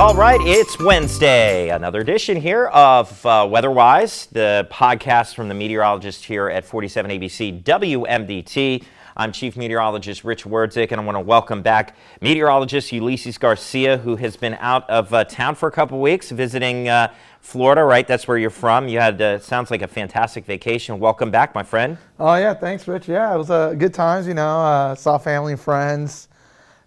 [0.00, 1.68] All right, it's Wednesday.
[1.68, 7.62] Another edition here of uh, Weatherwise, the podcast from the meteorologist here at 47 ABC
[7.62, 8.82] WMDT.
[9.14, 14.16] I'm Chief Meteorologist Rich Werdzik, and I want to welcome back meteorologist Ulysses Garcia, who
[14.16, 17.12] has been out of uh, town for a couple weeks visiting uh,
[17.42, 18.08] Florida, right?
[18.08, 18.88] That's where you're from.
[18.88, 20.98] You had, uh, sounds like a fantastic vacation.
[20.98, 21.98] Welcome back, my friend.
[22.18, 23.06] Oh, yeah, thanks, Rich.
[23.06, 26.28] Yeah, it was uh, good times, you know, uh, saw family and friends.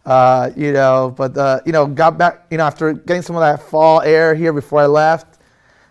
[0.05, 2.45] Uh, you know, but uh, you know, got back.
[2.51, 5.39] You know, after getting some of that fall air here before I left,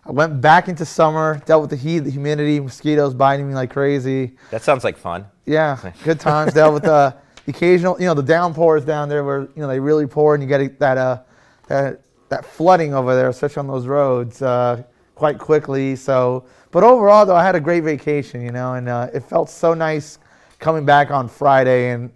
[0.05, 1.41] I went back into summer.
[1.47, 4.33] Dealt with the heat, the humidity, mosquitoes biting me like crazy.
[4.51, 5.27] That sounds like fun.
[5.47, 6.53] Yeah, good times.
[6.53, 7.15] dealt with uh,
[7.47, 10.43] the occasional, you know, the downpours down there where you know they really pour and
[10.43, 11.23] you get that uh,
[11.69, 14.83] that that flooding over there, especially on those roads, uh,
[15.15, 15.97] quite quickly.
[15.97, 18.43] So, but overall, though, I had a great vacation.
[18.43, 20.19] You know, and uh, it felt so nice
[20.59, 22.11] coming back on Friday and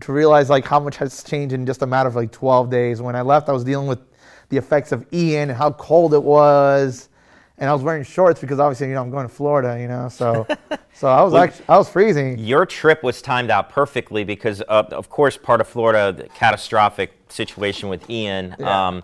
[0.00, 3.00] to realize like how much has changed in just a matter of like 12 days.
[3.02, 4.00] When I left, I was dealing with
[4.48, 7.08] the effects of Ian and how cold it was,
[7.58, 10.08] and I was wearing shorts because obviously you know I'm going to Florida, you know,
[10.08, 10.46] so
[10.94, 12.38] so I was Well, actually I was freezing.
[12.38, 17.12] Your trip was timed out perfectly because, uh, of course, part of Florida, the catastrophic
[17.28, 18.88] situation with Ian, Yeah.
[18.88, 19.02] um,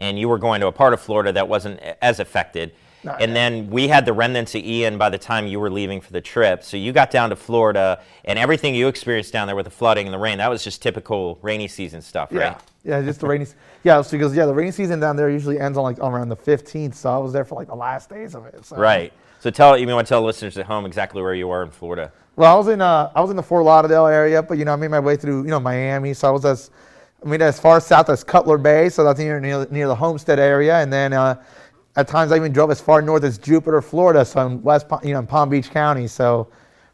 [0.00, 2.72] and you were going to a part of Florida that wasn't as affected.
[3.04, 6.12] And then we had the remnants of Ian by the time you were leaving for
[6.12, 6.64] the trip.
[6.64, 10.06] So you got down to Florida, and everything you experienced down there with the flooding
[10.06, 12.56] and the rain, that was just typical rainy season stuff, right?
[12.84, 13.46] Yeah, yeah, just the rainy.
[13.84, 16.36] Yeah, it's because yeah, the rainy season down there usually ends on like around the
[16.36, 18.64] 15th, so I was there for like the last days of it.
[18.64, 18.76] So.
[18.76, 19.12] Right.
[19.40, 22.12] So tell you want to tell listeners at home exactly where you were in Florida.
[22.34, 24.72] Well, I was in uh, I was in the Fort Lauderdale area, but you know
[24.72, 26.70] I made my way through you know Miami, so I was as
[27.24, 30.38] I mean as far south as Cutler Bay, so that's near near, near the Homestead
[30.38, 31.40] area, and then uh,
[31.98, 35.00] at times I even drove as far north as Jupiter, Florida, so in West Pa-
[35.02, 36.46] you know in Palm Beach County, so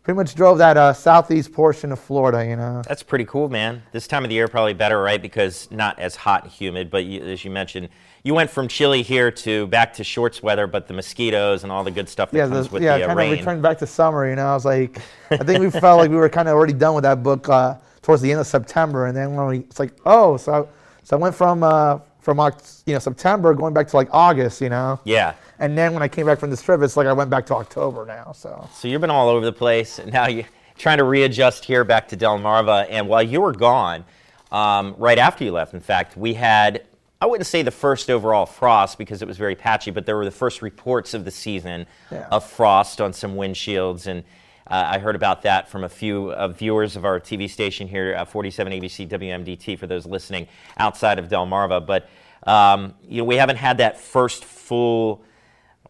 [0.03, 2.83] pretty much drove that uh, southeast portion of Florida, you know.
[2.89, 3.83] That's pretty cool, man.
[3.93, 5.21] This time of the year probably better, right?
[5.21, 7.91] Because not as hot and humid, but you, as you mentioned,
[8.23, 11.85] you went from chilly here to back to shorts weather, but the mosquitoes and all
[11.85, 13.33] the good stuff that Yeah, comes the, with yeah, the uh, kind rain.
[13.35, 14.27] of returned back to summer.
[14.29, 15.01] You know, I was like,
[15.31, 17.77] I think we felt like we were kind of already done with that book uh,
[18.01, 21.19] towards the end of September, and then when we, it's like, oh, so I, so
[21.19, 22.39] I went from uh, from
[22.87, 25.35] you know September going back to like August, you know, yeah.
[25.59, 27.55] and then when I came back from this trip, it's like I went back to
[27.55, 28.33] October now.
[28.33, 30.47] So So you've been all over the place, and now you're
[30.79, 32.87] trying to readjust here back to Delmarva.
[32.89, 34.05] And while you were gone,
[34.51, 36.85] um, right after you left, in fact, we had,
[37.21, 40.25] I wouldn't say the first overall frost because it was very patchy, but there were
[40.25, 42.27] the first reports of the season Yeah.
[42.33, 44.07] of frost on some windshields.
[44.07, 44.25] And
[44.67, 48.17] uh, I heard about that from a few uh, viewers of our TV station here,
[48.17, 50.49] uh, 47 ABC WMDT, for those listening
[50.79, 51.87] outside of Delmarva.
[51.87, 52.09] But
[52.47, 55.25] um, you know, we haven't had that first full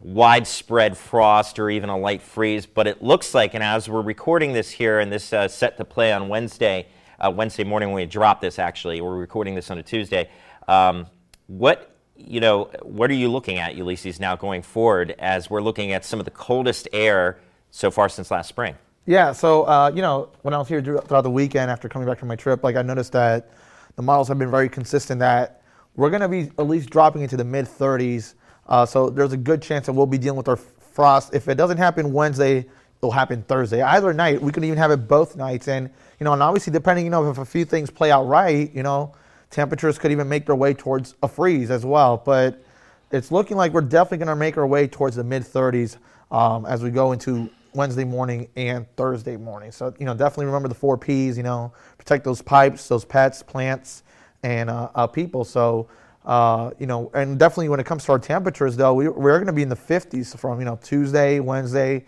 [0.01, 4.53] widespread frost or even a light freeze, but it looks like, and as we're recording
[4.53, 6.87] this here and this uh, set to play on Wednesday,
[7.19, 10.29] uh, Wednesday morning when we drop this actually, we're recording this on a Tuesday.
[10.69, 11.07] Um,
[11.47, 15.93] what, you know, what are you looking at, Ulysses, now going forward as we're looking
[15.93, 17.39] at some of the coldest air
[17.75, 18.77] so far since last spring?
[19.07, 22.19] yeah, so uh, you know, when I was here throughout the weekend after coming back
[22.19, 23.51] from my trip, like I noticed that
[23.97, 25.63] the models have been very consistent that
[25.97, 28.35] we're going to be at least dropping into the mid 30s.
[28.67, 31.35] Uh, so there's a good chance that we'll be dealing with our frost.
[31.35, 32.65] If it doesn't happen Wednesday,
[32.99, 33.83] it'll happen Thursday.
[33.83, 35.69] Either night, we could even have it both nights.
[35.69, 38.75] And you know, and obviously depending, you know, if a few things play out right,
[38.75, 39.13] you know,
[39.51, 42.17] temperatures could even make their way towards a freeze as well.
[42.17, 42.65] But
[43.11, 45.99] it's looking like we're definitely going to make our way towards the mid 30s
[46.31, 49.73] um, as we go into Wednesday morning and Thursday morning.
[49.73, 51.37] So you know, definitely remember the four P's.
[51.37, 54.03] You know, protect those pipes, those pets, plants,
[54.43, 55.45] and uh, uh, people.
[55.45, 55.89] So.
[56.25, 59.47] Uh, you know, and definitely when it comes to our temperatures, though, we, we're going
[59.47, 62.03] to be in the 50s from you know Tuesday, Wednesday,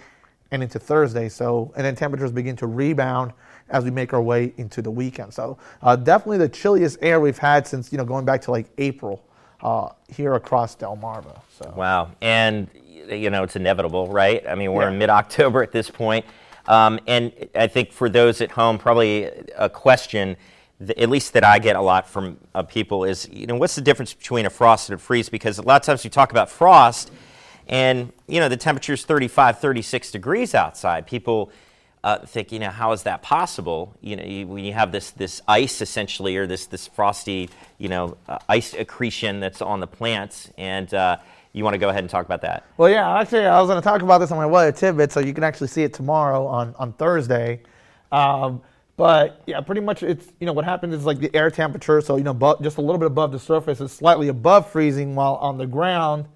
[0.50, 1.28] and into Thursday.
[1.28, 3.34] So, and then temperatures begin to rebound
[3.69, 5.34] as we make our way into the weekend.
[5.34, 8.71] So, uh, definitely the chilliest air we've had since you know going back to like
[8.78, 9.22] April
[9.62, 11.41] uh, here across Delmarva.
[11.61, 12.11] So, Wow.
[12.21, 12.69] And,
[13.11, 14.44] you know, it's inevitable, right?
[14.49, 14.91] I mean, we're Yeah.
[14.93, 16.25] in mid October at this point.
[16.69, 20.36] Um, and I think for those at home, probably a question,
[20.84, 23.77] th- at least that I get a lot from uh, people, is, you know, what's
[23.77, 25.28] the difference between a frost and a freeze?
[25.28, 27.10] Because a lot of times we talk about frost
[27.69, 31.07] and, you know, the temperature is 35, 36 degrees outside.
[31.07, 31.51] People
[32.07, 33.93] uh, think, you know, how is that possible?
[34.01, 37.89] You know, you, when you have this this ice essentially, or this this frosty, you
[37.89, 41.17] know, uh, ice accretion that's on the plants, and uh,
[41.53, 42.65] you want to go ahead and talk about that.
[42.77, 45.19] Well, yeah, actually, I was going to talk about this on my weather tidbit, so
[45.19, 47.63] you can actually see it tomorrow on on Thursday.
[48.13, 48.63] Um,
[48.97, 52.15] but yeah, pretty much it's you know what happens is like the air temperature, so
[52.15, 55.35] you know bu- just a little bit above the surface is slightly above freezing, while
[55.37, 56.27] on the ground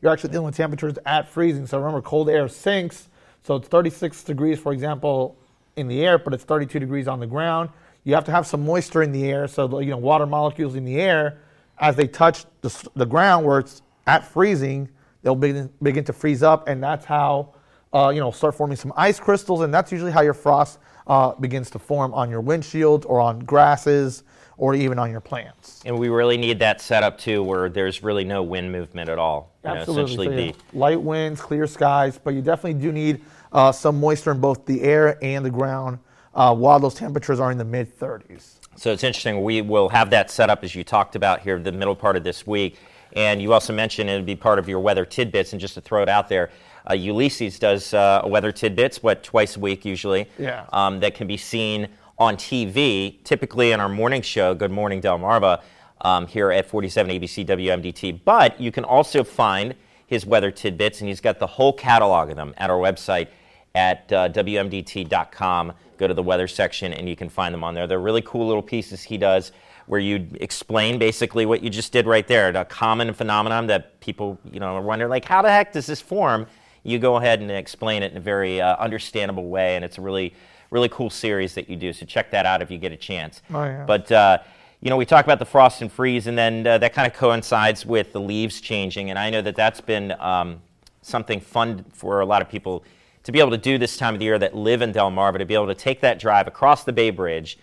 [0.00, 1.66] you're actually dealing with temperatures at freezing.
[1.66, 3.08] So remember, cold air sinks,
[3.46, 5.36] so it's 36 degrees, for example,
[5.76, 7.70] in the air, but it's 32 degrees on the ground.
[8.02, 10.84] You have to have some moisture in the air, so you know water molecules in
[10.84, 11.38] the air
[11.78, 14.88] as they touch the, the ground where it's at freezing,
[15.22, 17.54] they'll begin, begin to freeze up, and that's how
[17.92, 21.32] uh, you know start forming some ice crystals, and that's usually how your frost uh,
[21.34, 24.24] begins to form on your windshield or on grasses
[24.58, 25.82] or even on your plants.
[25.84, 29.52] And we really need that setup too, where there's really no wind movement at all.
[29.64, 30.26] You Absolutely.
[30.26, 33.22] So, yeah, light winds, clear skies, but you definitely do need
[33.52, 35.98] uh, some moisture in both the air and the ground
[36.34, 38.54] uh, while those temperatures are in the mid 30s.
[38.76, 39.42] So it's interesting.
[39.42, 42.24] We will have that set up as you talked about here, the middle part of
[42.24, 42.78] this week.
[43.14, 45.52] And you also mentioned it would be part of your weather tidbits.
[45.52, 46.50] And just to throw it out there,
[46.88, 50.66] uh, Ulysses does uh, a weather tidbits, what, twice a week usually, Yeah.
[50.72, 51.88] um, that can be seen
[52.18, 55.62] on TV, typically in our morning show, Good Morning Delmarva,
[56.00, 58.20] um, here at 47 ABC WMDT.
[58.24, 59.74] But you can also find
[60.06, 63.28] his weather tidbits, and he's got the whole catalog of them at our website
[63.74, 65.72] at uh, WMDT.com.
[65.98, 67.86] Go to the weather section and you can find them on there.
[67.86, 69.52] They're really cool little pieces he does
[69.86, 74.38] where you explain basically what you just did right there, a common phenomenon that people
[74.50, 76.46] you know wonder like how the heck does this form?
[76.82, 80.00] You go ahead and explain it in a very uh, understandable way, and it's a
[80.00, 80.34] really
[80.76, 81.90] really cool series that you do.
[81.94, 83.40] So check that out if you get a chance.
[83.52, 83.84] Oh, yeah.
[83.86, 84.38] But uh,
[84.82, 87.14] you know, we talk about the frost and freeze, and then uh, that kind of
[87.18, 89.08] coincides with the leaves changing.
[89.08, 90.60] And I know that that's been um,
[91.00, 92.84] something fun for a lot of people
[93.24, 95.38] to be able to do this time of the year that live in del Delmarva,
[95.38, 97.58] to be able to take that drive across the Bay Bridge,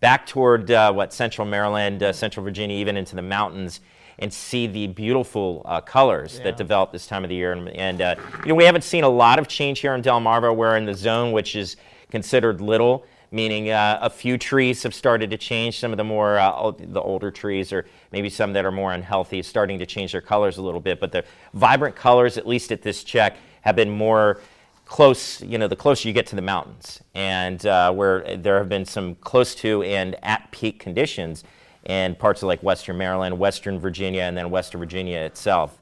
[0.00, 3.80] back toward uh, what Central Maryland, uh, Central Virginia, even into the mountains,
[4.18, 6.44] and see the beautiful uh, colors Yeah.
[6.44, 7.52] that develop this time of the year.
[7.52, 10.20] And, and uh, you know, we haven't seen a lot of change here in Del
[10.20, 10.54] Delmarva.
[10.54, 11.76] We're in the zone which is
[12.16, 15.78] considered little, meaning uh, a few trees have started to change.
[15.78, 19.42] Some of the more uh, the older trees, or maybe some that are more unhealthy,
[19.42, 20.98] starting to change their colors a little bit.
[20.98, 24.40] But the vibrant colors, at least at this check, have been more
[24.86, 25.42] close.
[25.42, 28.86] You know, the closer you get to the mountains, and uh, where there have been
[28.86, 31.44] some close to and at peak conditions
[31.84, 35.78] in parts of like Western Maryland, Western Virginia, and then Western Virginia itself.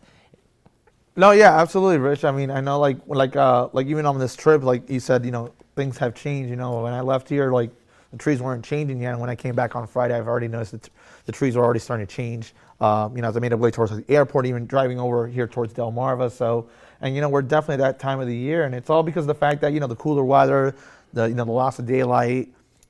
[1.16, 2.24] No, yeah, absolutely, Rich.
[2.24, 5.24] I mean, I know, like, like, uh, like even on this trip, like you said,
[5.24, 6.50] you know, things have changed.
[6.50, 7.70] You know, when I left here, like,
[8.14, 9.12] the trees weren't changing yet.
[9.12, 10.88] And when I came back on Friday, I've already noticed that
[11.26, 12.54] the trees were already starting to change.
[12.80, 15.46] Um, you know, as I made my way towards the airport, even driving over here
[15.46, 16.30] towards Delmarva.
[16.30, 16.68] So,
[17.00, 19.24] and you know, we're definitely at that time of the year, and it's all because
[19.24, 20.74] of the fact that you know the cooler weather,
[21.12, 22.48] the you know the loss of daylight,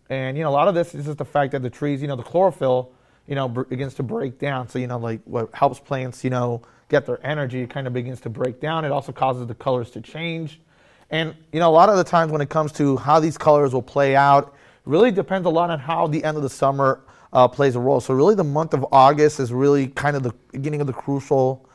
[0.08, 2.08] and you know a lot of this is just the fact that the trees, you
[2.08, 2.92] know, the chlorophyll,
[3.26, 4.68] you know, begins to break down.
[4.68, 8.20] So you know, like what helps plants, you know, get their energy, kind of begins
[8.22, 8.84] to break down.
[8.84, 10.60] It also causes the colors to change,
[11.10, 13.72] and you know, a lot of the times when it comes to how these colors
[13.72, 14.54] will play out,
[14.84, 17.00] really depends a lot on how the end of the summer
[17.32, 18.00] uh, plays a role.
[18.00, 21.68] So really, the month of August is really kind of the beginning of the crucial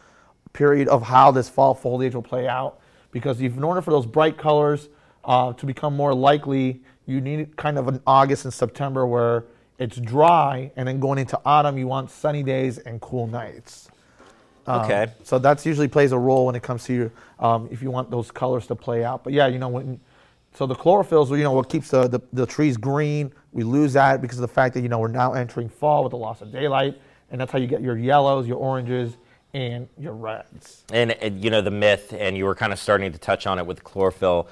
[0.53, 2.79] period of how this fall foliage will play out.
[3.11, 4.89] Because in order for those bright colors
[5.25, 9.45] uh, to become more likely, you need kind of an August and September where
[9.79, 13.89] it's dry, and then going into autumn, you want sunny days and cool nights.
[14.69, 15.07] Um, Okay.
[15.24, 18.12] So that's usually plays a role when it comes to your, um, if you want
[18.12, 19.24] those colors to play out.
[19.24, 20.00] But yeah, you know when.
[20.54, 23.31] So the chlorophylls, you know, what keeps the, the, the trees green.
[23.51, 26.12] We lose that because of the fact that you know we're now entering fall with
[26.12, 27.00] the loss of daylight,
[27.31, 29.18] and that's how you get your yellows, your oranges,
[29.54, 30.83] and your reds.
[30.92, 33.60] And, and, you know the myth, and you were kind of starting to touch on
[33.60, 34.48] it with chlorophyll.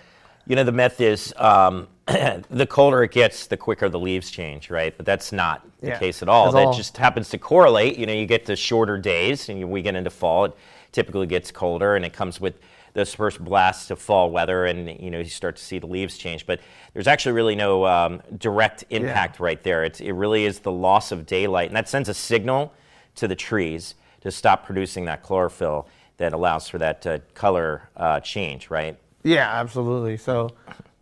[0.47, 4.69] You know the myth is um, the colder it gets, the quicker the leaves change,
[4.69, 4.95] right?
[4.95, 6.45] But that's not the case at all.
[6.45, 7.97] That's that all- just happens to correlate.
[7.97, 10.45] You know, you get the shorter days, and you, we get into fall.
[10.45, 10.55] It
[10.91, 12.55] typically gets colder, and it comes with
[12.93, 16.17] those first blasts of fall weather, and you know you start to see the leaves
[16.17, 16.45] change.
[16.45, 16.61] But
[16.93, 19.83] there's actually really no um, direct impact right there.
[19.83, 22.73] It's, it really is the loss of daylight, and that sends a signal
[23.15, 25.87] to the trees to stop producing that chlorophyll
[26.17, 28.97] that allows for that uh, color uh, change, right?
[29.23, 30.17] Yeah, absolutely.
[30.17, 30.51] So,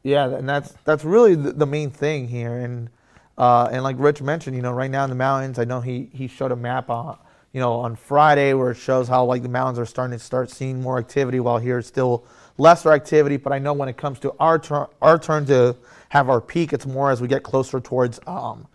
[0.03, 2.57] yeah, and that's that's really the, the main thing here.
[2.57, 2.89] And
[3.37, 6.09] uh, and like Rich mentioned, you know, right now in the mountains, I know he
[6.13, 7.17] he showed a map on
[7.53, 10.49] you know on Friday where it shows how like the mountains are starting to start
[10.49, 12.25] seeing more activity, while here it's still
[12.57, 13.37] lesser activity.
[13.37, 15.75] But I know when it comes to our turn our turn to
[16.09, 18.19] have our peak, it's more as we get closer towards.
[18.27, 18.67] Um,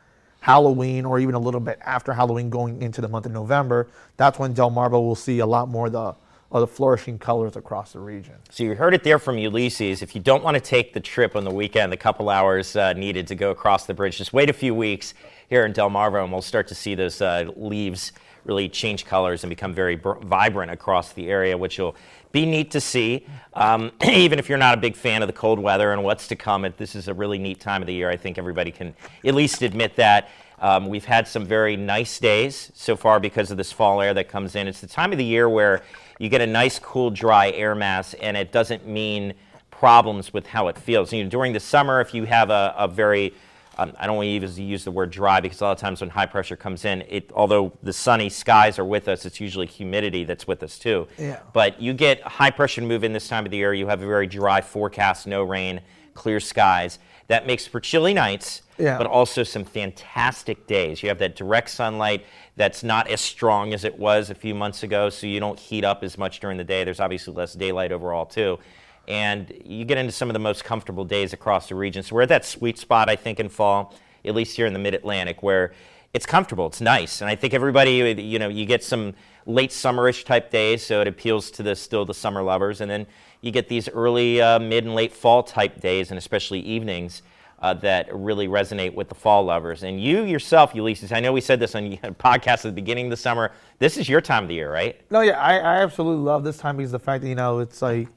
[0.42, 4.38] Halloween, or even a little bit after Halloween, going into the month of November, that's
[4.38, 6.14] when Del Delmarva will see a lot more the
[6.52, 8.34] of the flourishing colors across the region.
[8.50, 10.02] So you heard it there from Ulysses.
[10.02, 12.92] If you don't want to take the trip on the weekend, the couple hours uh,
[12.94, 15.14] needed to go across the bridge, just wait a few weeks
[15.48, 18.12] here in Delmarva, and we'll start to see those uh, leaves
[18.44, 21.94] really change colors and become very br- vibrant across the area, which will
[22.32, 23.26] be neat to see.
[23.54, 26.36] Um, even if you're not a big fan of the cold weather and what's to
[26.36, 28.10] come, this is a really neat time of the year.
[28.10, 30.28] I think everybody can at least admit that.
[30.60, 34.28] Um, we've had some very nice days so far because of this fall air that
[34.28, 34.68] comes in.
[34.68, 35.82] It's the time of the year where
[36.18, 39.34] you get a nice, cool, dry air mass, and it doesn't mean
[39.70, 41.12] problems with how it feels.
[41.12, 43.32] You know, during the summer, if you have a, a very
[43.78, 46.02] um, I don't want to even use the word dry because a lot of times
[46.02, 49.66] when high pressure comes in, it although the sunny skies are with us, it's usually
[49.66, 51.08] humidity that's with us too.
[51.16, 51.40] Yeah.
[51.54, 53.72] But you get high pressure move in this time of the year.
[53.72, 55.80] You have a very dry forecast, no rain,
[56.12, 56.98] clear skies.
[57.30, 58.98] That makes for chilly nights, Yeah.
[58.98, 61.00] but also some fantastic days.
[61.00, 64.82] You have that direct sunlight that's not as strong as it was a few months
[64.82, 66.82] ago, so you don't heat up as much during the day.
[66.82, 68.58] There's obviously less daylight overall too.
[69.06, 72.02] And you get into some of the most comfortable days across the region.
[72.02, 73.94] So we're at that sweet spot, I think, in fall,
[74.24, 75.72] at least here in the Mid-Atlantic, where
[76.12, 79.14] it's comfortable, it's nice, and I think everybody, you know, you get some
[79.46, 83.06] late summerish type days, so it appeals to the still the summer lovers, and then
[83.40, 87.22] you get these early, uh, mid, and late fall type days, and especially evenings.
[87.62, 89.82] Uh, that really resonate with the fall lovers.
[89.82, 93.04] And you yourself, Ulysses, I know we said this on a podcast at the beginning
[93.04, 93.52] of the summer.
[93.78, 94.98] This is your time of the year, right?
[95.10, 97.82] No, yeah, I, I absolutely love this time because the fact that you know it's
[97.82, 98.08] like,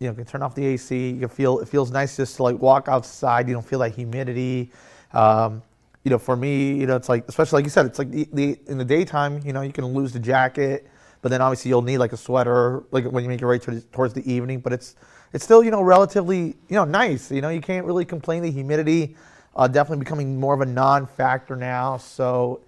[0.00, 1.10] you know, you can turn off the AC.
[1.10, 3.46] You can feel it feels nice just to like walk outside.
[3.46, 4.72] You don't feel that humidity.
[5.12, 5.62] Um,
[6.04, 8.28] you know, for me, you know, it's like especially like you said, it's like the,
[8.32, 9.40] the in the daytime.
[9.44, 10.86] You know, you can lose the jacket,
[11.22, 13.80] but then obviously you'll need like a sweater, like when you make your way to,
[13.92, 14.60] towards the evening.
[14.60, 14.96] But it's
[15.32, 17.30] it's still you know relatively you know nice.
[17.30, 18.42] You know, you can't really complain.
[18.42, 19.16] The humidity
[19.56, 21.96] uh, definitely becoming more of a non-factor now.
[21.96, 22.60] So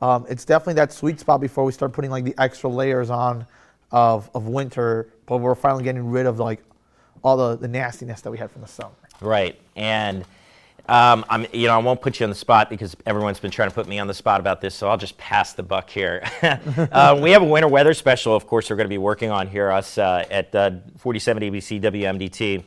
[0.00, 3.46] um, it's definitely that sweet spot before we start putting like the extra layers on
[3.90, 6.62] of, of winter, but we're finally getting rid of like
[7.22, 8.94] all the, the nastiness that we had from the summer.
[9.20, 9.58] Right.
[9.74, 10.24] And
[10.88, 13.68] um, I'm, you know, I won't put you on the spot because everyone's been trying
[13.68, 16.22] to put me on the spot about this, so I'll just pass the buck here.
[16.42, 19.48] uh, we have a winter weather special, of course, we're going to be working on
[19.48, 22.64] here, us uh, at uh, 47 ABC WMDT.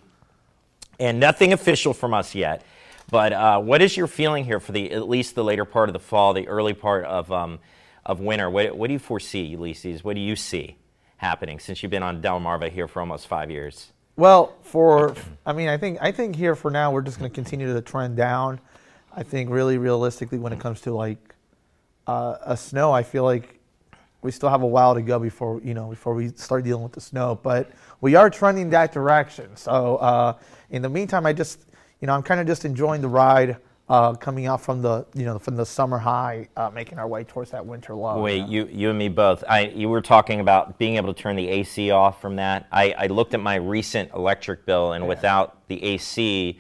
[1.00, 2.64] And nothing official from us yet.
[3.10, 5.94] But uh, what is your feeling here for the at least the later part of
[5.94, 7.60] the fall, the early part of, um,
[8.06, 8.50] of winter?
[8.52, 10.04] What, what do you foresee, Ulysses?
[10.04, 10.78] What do you see
[11.18, 13.92] happening since you've been on Delmarva here for almost five years?
[14.22, 15.16] Well, for
[15.48, 17.82] I mean, I think I think here for now we're just going to continue to
[17.82, 18.60] trend down.
[19.12, 21.34] I think really realistically, when it comes to like
[22.06, 23.60] uh, a snow, I feel like
[24.22, 26.92] we still have a while to go before you know before we start dealing with
[26.92, 27.40] the snow.
[27.42, 29.56] But we are trending that direction.
[29.56, 30.38] So uh,
[30.70, 31.66] in the meantime, I just
[32.00, 33.58] you know I'm kind of just enjoying the ride.
[33.92, 37.26] Uh, coming out from the you know from the summer high, uh, making our way
[37.26, 38.22] towards that winter low.
[38.22, 39.44] Wait, you, you and me both.
[39.50, 42.68] I, you were talking about being able to turn the AC off from that.
[42.72, 45.10] I, I looked at my recent electric bill, and Yeah.
[45.10, 46.58] without the AC,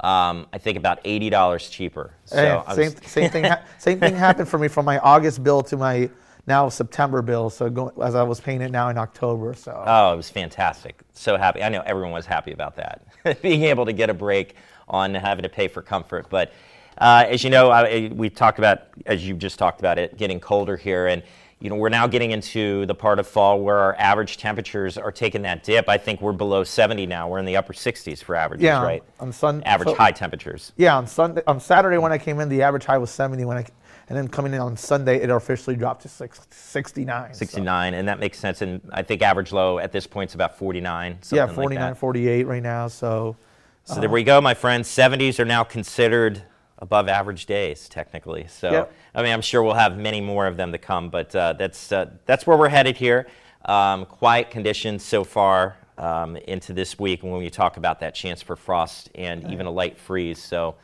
[0.00, 2.12] um, I think about eighty dollars cheaper.
[2.26, 3.50] So Yeah, same, was- same thing.
[3.78, 6.10] Same thing happened for me from my August bill to my
[6.46, 7.48] now September bill.
[7.48, 9.54] So go, as I was paying it now in October.
[9.54, 11.00] So Oh, it was fantastic.
[11.14, 11.62] So happy.
[11.62, 13.06] I know everyone was happy about that.
[13.40, 16.26] Being able to get a break on having to pay for comfort.
[16.28, 16.52] But
[16.98, 20.40] uh, as you know, I, we talked about, as you just talked about it, getting
[20.40, 21.06] colder here.
[21.08, 21.22] And,
[21.60, 25.12] you know, we're now getting into the part of fall where our average temperatures are
[25.12, 25.88] taking that dip.
[25.88, 27.28] I think we're below 70 now.
[27.28, 29.02] We're in the upper 60s for averages, yeah, right?
[29.18, 30.72] on Sun Average so- high temperatures.
[30.76, 33.44] Yeah, on Sunday, on Saturday when I came in, the average high was 70.
[33.44, 33.66] When I
[34.08, 37.32] and then coming in on Sunday, it officially dropped to six, 69.
[37.32, 38.60] so- 69, and that makes sense.
[38.60, 41.18] And I think average low at this point is about 49.
[41.22, 41.98] Something yeah, like 49, that.
[41.98, 42.86] 48 right now.
[42.88, 43.36] So
[43.84, 44.88] So there we go, my friends.
[44.88, 46.42] 70s are now considered
[46.84, 48.46] above average days, technically.
[48.46, 48.92] So Yep.
[49.14, 51.90] I mean, I'm sure we'll have many more of them to come, but uh, that's
[51.90, 53.26] uh, that's where we're headed here.
[53.64, 58.42] Um, quiet conditions so far um, into this week, when we talk about that chance
[58.42, 60.40] for frost and even a light freeze.
[60.42, 60.74] So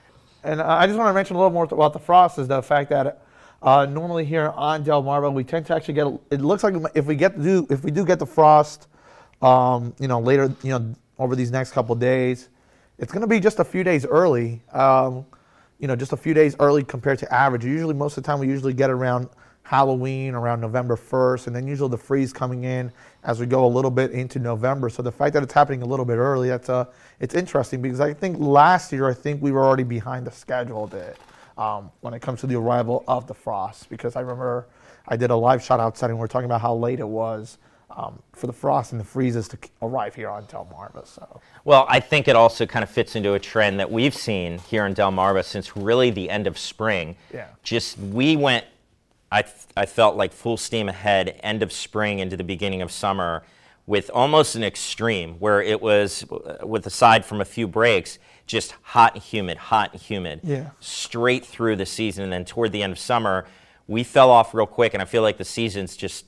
[0.42, 2.88] And I just want to mention a little more about the frost is the fact
[2.90, 3.22] that
[3.62, 6.06] uh, normally here on Del Delmarva we tend to actually get.
[6.30, 8.88] It looks like if we get do if we do get the frost,
[9.42, 12.48] um, you know later you know over these next couple of days,
[12.98, 14.62] it's going to be just a few days early.
[14.72, 15.26] Um,
[15.80, 17.64] you know, just a few days early compared to average.
[17.64, 19.28] Usually, most of the time, we usually get around
[19.62, 23.68] Halloween, around November 1st, and then usually the freeze coming in as we go a
[23.68, 24.90] little bit into November.
[24.90, 26.86] So the fact that it's happening a little bit early, that's uh,
[27.18, 30.86] it's interesting because I think last year I think we were already behind the schedule
[30.86, 31.16] bit
[31.56, 34.66] um, when it comes to the arrival of the frost because I remember
[35.06, 37.58] I did a live shot outside and we were talking about how late it was.
[37.96, 41.98] Um, for the frost and the freezes to arrive here on Delmarva, so Well, I
[41.98, 45.44] think it also kind of fits into a trend that we've seen here in Delmarva
[45.44, 47.16] since really the end of spring.
[47.34, 47.48] Yeah.
[47.64, 48.64] Just we went,
[49.32, 49.42] I,
[49.76, 53.42] I felt like full steam ahead, end of spring into the beginning of summer,
[53.86, 58.72] with almost an extreme where it was, uh, with aside from a few breaks, just
[58.82, 60.70] hot and humid, hot and humid, Yeah.
[60.78, 62.22] straight through the season.
[62.22, 63.46] And then toward the end of summer,
[63.88, 66.24] we fell off real quick, and I feel like the season's just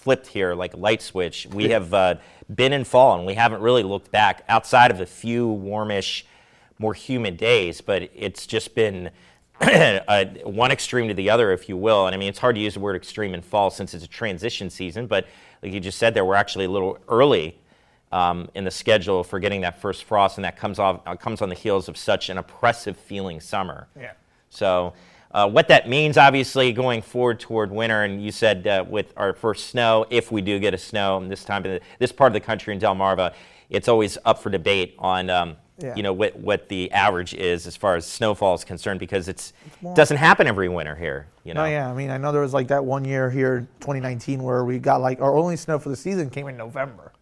[0.00, 1.46] flipped here like a light switch.
[1.52, 2.14] We have uh,
[2.52, 6.24] been in fall and we haven't really looked back outside of a few warmish,
[6.78, 9.10] more humid days, but it's just been
[9.60, 12.06] uh, one extreme to the other, if you will.
[12.06, 14.08] And I mean, it's hard to use the word extreme in fall since it's a
[14.08, 15.26] transition season, but
[15.62, 17.56] like you just said there, we're actually a little early.
[18.12, 21.40] Um, in the schedule for getting that first frost, and that comes off uh, comes
[21.42, 23.86] on the heels of such an oppressive feeling summer.
[23.96, 24.14] yeah.
[24.48, 24.94] So,
[25.32, 29.32] uh, what that means, obviously, going forward toward winter, and you said uh, with our
[29.32, 32.40] first snow, if we do get a snow this time, in this part of the
[32.40, 33.32] country in Delmarva,
[33.68, 35.94] it's always up for debate on, um, Yeah.
[35.94, 39.52] you know, what, what the average is as far as snowfall is concerned, because it's,
[39.94, 41.28] doesn't happen every winter here.
[41.44, 41.88] You know, No, yeah.
[41.88, 45.00] I mean, I know there was like that one year here, 2019, where we got
[45.00, 47.12] like our only snow for the season came in November.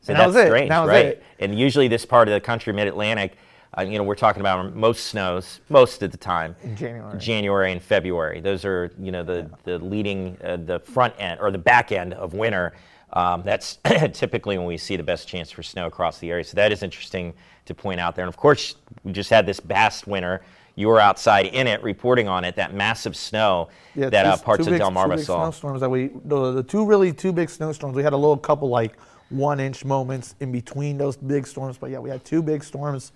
[0.00, 0.46] So And that was it.
[0.46, 1.06] strange, That was right?
[1.06, 1.22] it.
[1.40, 3.36] And usually, this part of the country, Mid-Atlantic,
[3.78, 7.18] uh, you know, we're talking about most snows most of the time In January.
[7.18, 8.40] January and February.
[8.40, 12.14] Those are you know the the leading uh, the front end or the back end
[12.14, 12.74] of winter.
[13.12, 13.78] Um, that's
[14.12, 16.44] typically when we see the best chance for snow across the area.
[16.44, 17.32] So that is interesting
[17.66, 18.24] to point out there.
[18.24, 20.42] And of course, we just had this vast winter.
[20.74, 22.54] You were outside in it, reporting on it.
[22.56, 25.44] That massive snow yeah, that two- uh, parts of big- Delmarva big saw.
[25.44, 27.94] Snowstorms that we the, the two really two big snowstorms.
[27.94, 28.96] We had a little couple like
[29.30, 33.12] one inch moments in between those big storms, but yeah, we had two big storms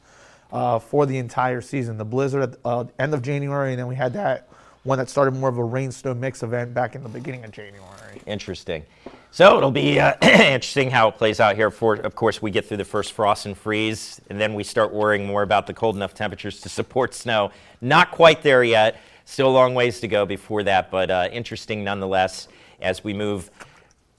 [0.52, 1.96] uh, for the entire season.
[1.96, 4.48] The blizzard at the uh, end of January, and then we had that
[4.84, 7.52] one that started more of a rain snow mix event back in the beginning of
[7.52, 8.20] January.
[8.26, 8.84] Interesting.
[9.30, 11.70] So it'll be uh, interesting how it plays out here.
[11.70, 14.92] For of course, we get through the first frost and freeze, and then we start
[14.92, 17.50] worrying more about the cold enough temperatures to support snow.
[17.80, 19.00] Not quite there yet.
[19.24, 22.48] Still a long ways to go before that, but uh, interesting nonetheless
[22.80, 23.50] as we move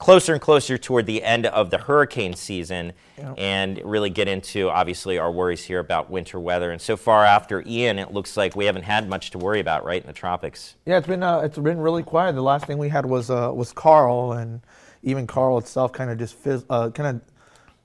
[0.04, 2.92] closer and closer toward the end of the hurricane season
[3.38, 6.70] and really get into obviously our worries here about winter weather.
[6.72, 9.82] And so far after Ian, it looks like we haven't had much to worry about,
[9.82, 10.74] right, in the tropics.
[10.84, 12.34] Yeah, it's been uh, it's been really quiet.
[12.34, 14.60] The last thing we had was uh, was Karl, and
[15.02, 17.22] even Karl itself kind of just fizz, uh, kind of you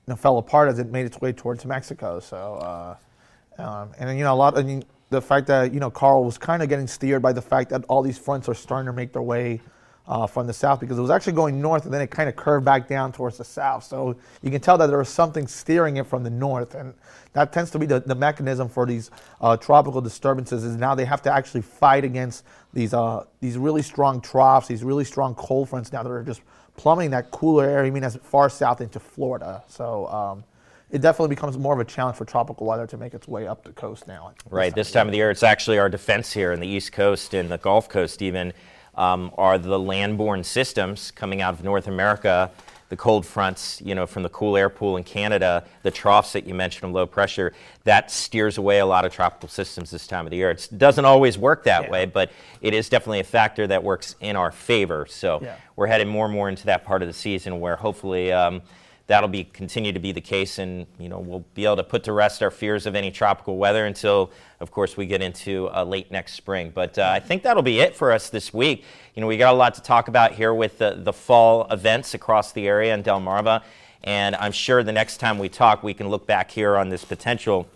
[0.07, 2.19] know, fell apart as it made its way towards Mexico.
[2.19, 4.57] So, uh, um, and you know a lot.
[4.57, 7.41] I mean, the fact that you know Karl was kind of getting steered by the
[7.41, 9.61] fact that all these fronts are starting to make their way.
[10.09, 12.35] Uh, from the south because it was actually going north and then it kind of
[12.35, 13.83] curved back down towards the south.
[13.83, 16.95] So you can tell that there was something steering it from the north, and
[17.33, 20.63] that tends to be the, the mechanism for these uh, tropical disturbances.
[20.63, 24.83] Is now they have to actually fight against these uh, these really strong troughs, these
[24.83, 26.41] really strong cold fronts now that are just
[26.75, 29.63] plummeting that cooler air, I mean, as far south into Florida.
[29.67, 30.43] So um,
[30.89, 33.63] it definitely becomes more of a challenge for tropical weather to make its way up
[33.63, 34.33] the coast now.
[34.49, 34.73] Right.
[34.73, 37.51] This time of the year, it's actually our defense here in the East Coast and
[37.51, 38.53] the Gulf Coast, even,
[38.95, 42.51] um, are the landborne systems coming out of North America,
[42.89, 46.47] the cold fronts, you know, from the cool air pool in Canada, the troughs that
[46.47, 50.25] you mentioned of low pressure, that steers away a lot of tropical systems this time
[50.25, 50.49] of the year.
[50.49, 51.89] It doesn't always work that Yeah.
[51.91, 55.05] way, but it is definitely a factor that works in our favor.
[55.07, 55.55] So Yeah.
[55.75, 58.31] we're heading more and more into that part of the season where hopefully.
[58.33, 58.61] Um,
[59.09, 62.03] that'll be continue to be the case, and you know we'll be able to put
[62.03, 65.83] to rest our fears of any tropical weather until, of course, we get into uh,
[65.83, 66.71] late next spring.
[66.73, 68.85] But uh, I think that'll be it for us this week.
[69.15, 72.13] You know, we got a lot to talk about here with the, the fall events
[72.13, 73.63] across the area in Delmarva,
[74.03, 77.03] and I'm sure the next time we talk, we can look back here on this
[77.03, 77.67] potential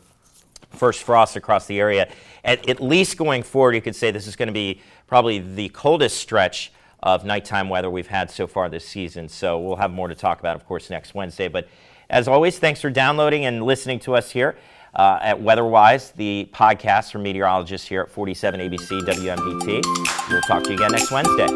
[0.69, 2.09] first frost across the area.
[2.45, 5.69] At, at least going forward, you could say this is going to be probably the
[5.69, 6.71] coldest stretch
[7.03, 9.29] of nighttime weather we've had so far this season.
[9.29, 11.47] So we'll have more to talk about, of course, next Wednesday.
[11.49, 11.67] But
[12.09, 14.55] as always, thanks for downloading and listening to us here
[14.95, 20.29] uh, at Weatherwise, the podcast from meteorologists here at 47 ABC WMDT.
[20.29, 21.47] We'll talk to you again next Wednesday.